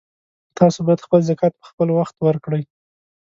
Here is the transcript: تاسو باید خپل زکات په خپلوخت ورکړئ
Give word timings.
تاسو 0.57 0.79
باید 0.85 1.05
خپل 1.05 1.19
زکات 1.29 1.53
په 1.57 1.65
خپلوخت 1.71 2.15
ورکړئ 2.21 2.63